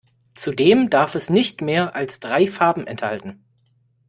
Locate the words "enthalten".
2.87-3.45